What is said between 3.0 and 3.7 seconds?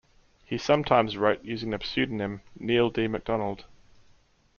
MacDonald".